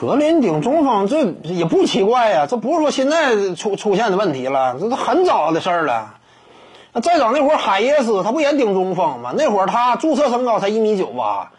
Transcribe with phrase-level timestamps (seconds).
[0.00, 6.14] 格林顶中锋这也不奇怪呀，这不是说现在出出现的问题了，这都很早的事儿了。
[6.92, 9.32] 那再早那会儿海耶斯他不也顶中锋吗？
[9.36, 11.50] 那会儿他注册身高才一米九八。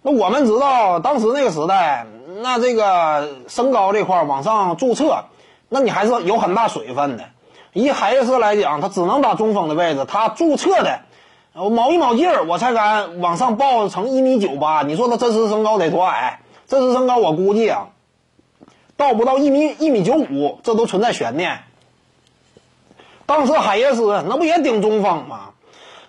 [0.00, 2.06] 那我们知道当时那个时代，
[2.40, 5.24] 那这个身高这块儿往上注册，
[5.68, 7.24] 那你还是有很大水分的。
[7.72, 11.00] 以海耶斯来讲，他只能打中锋的位置，他注册的，
[11.52, 14.82] 我卯一卯劲儿，我才敢往上报成一米九八。
[14.82, 16.38] 你说他真实身高得多矮？
[16.66, 17.88] 真实身高我估计啊，
[18.96, 21.60] 到不到一米一米九五，这都存在悬念。
[23.26, 25.50] 当时海耶斯那不也顶中锋吗？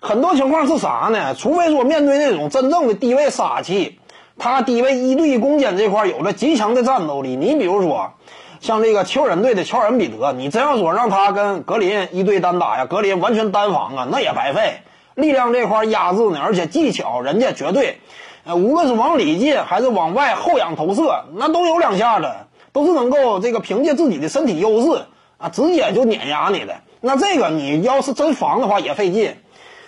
[0.01, 1.35] 很多情况是啥呢？
[1.35, 3.99] 除非说面对那种真正的低位杀器，
[4.37, 7.37] 他低位一对一攻坚这块有着极强的战斗力。
[7.37, 8.11] 你比如说，
[8.59, 14.81] 像这个球人队的乔恩比德，你真要说让他跟格林一对单打呀，格林完全单防啊，那也白费。
[15.15, 17.99] 力量这块压制呢，而且技巧人家绝对，
[18.43, 22.31] 呃，无论是往里进还是往外后仰投射，那都有两下子，
[22.71, 25.05] 都是能够这个凭借自己的身体优势
[25.37, 26.75] 啊，直接就碾压你的。
[27.01, 29.35] 那这个你要是真防的话也费劲。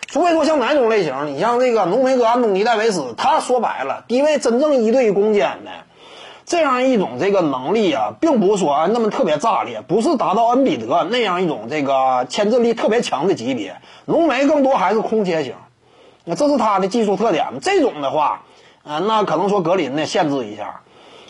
[0.08, 5.72] 除非说像哪种类型，你像这个浓眉哥安东尼戴维斯，他说白了，低位真正一对一攻坚的
[6.46, 13.78] 这样一种这个能力啊，并不是说那么特别炸裂，不是达到恩比德那样一种这个牵制力特别强的级别。
[14.06, 15.56] 浓眉更多还是空切型，
[16.24, 17.48] 那这是他的技术特点。
[17.62, 18.44] 这种的话，
[18.84, 20.82] 呃，那可能说格林呢限制一下，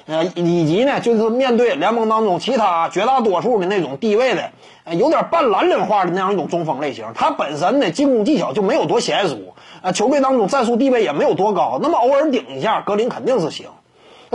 [0.05, 4.51] 呃，以及呢就是面对联盟当中其他绝大多数的那种低位的。
[4.91, 13.67] 有点半蓝领化的那样一种中锋类型，他本身的进攻技巧就没有多娴熟，啊，球队当中战术地位也没有多高，那么偶尔顶一下，格林肯定是行。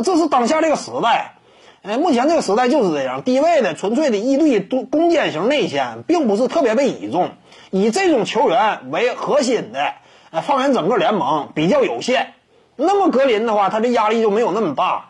[0.03, 1.35] 这是当下这个时代，
[1.83, 7.31] 呃，目前这个时代就是这样，低位的纯粹的一对一攻坚型内线，并不是特别被倚重，
[7.71, 9.95] 以这种球员为核心的，
[10.43, 12.35] 放眼整个联盟比较有限。
[12.77, 15.10] 那么格林的话，他的压力就没有那么大。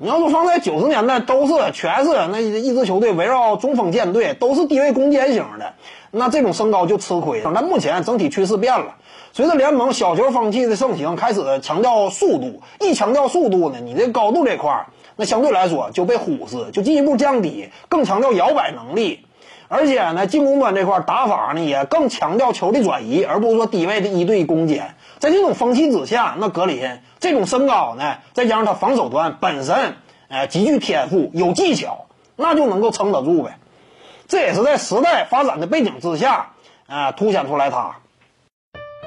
[0.00, 5.74] 你要说放在九十年代，都是全是那一支球队围绕中锋建队，都是低位攻坚型的，
[6.12, 7.42] 那这种身高就吃亏。
[7.52, 8.94] 但目前整体趋势变了，
[9.32, 12.62] 随着联盟小球风气的盛行，开始强调速度。
[12.78, 14.86] 一强调速度呢，你这高度这块儿，
[15.16, 19.26] 那相对来说就被忽视，就进一步降低，更强调摇摆能力。
[19.66, 24.94] 而且呢，进攻端这块打法呢，也更强调球的转移，而不是说低位的一对攻坚。
[25.18, 29.96] 在这种风气之下，那格林这种身高呢，再加上他防守端本身，
[30.28, 32.06] 哎，极具天赋，有技巧，
[32.36, 33.58] 那就能够撑得住呗。
[34.28, 36.52] 这也是在时代发展的背景之下，
[36.86, 37.96] 啊，凸显出来他。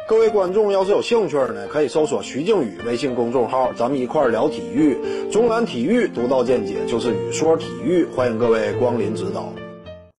[0.08, 5.30] 各位观众要是有兴趣呢，可以搜索徐静宇微信公众号，咱们一块聊体育。
[5.32, 9.61] 中南体育独到见解就是语说体育，欢迎各位光临指导。